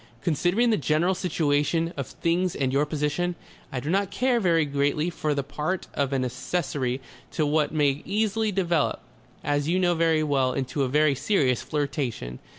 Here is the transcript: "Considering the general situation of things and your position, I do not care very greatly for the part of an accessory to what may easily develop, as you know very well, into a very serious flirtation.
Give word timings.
"Considering 0.23 0.71
the 0.71 0.77
general 0.77 1.13
situation 1.13 1.93
of 1.95 2.07
things 2.07 2.55
and 2.55 2.73
your 2.73 2.87
position, 2.87 3.35
I 3.71 3.79
do 3.79 3.91
not 3.91 4.09
care 4.09 4.39
very 4.39 4.65
greatly 4.65 5.11
for 5.11 5.35
the 5.35 5.43
part 5.43 5.85
of 5.93 6.11
an 6.11 6.25
accessory 6.25 7.01
to 7.33 7.45
what 7.45 7.71
may 7.71 8.01
easily 8.03 8.51
develop, 8.51 9.03
as 9.43 9.69
you 9.69 9.77
know 9.77 9.93
very 9.93 10.23
well, 10.23 10.53
into 10.53 10.81
a 10.81 10.87
very 10.89 11.13
serious 11.13 11.61
flirtation. 11.61 12.39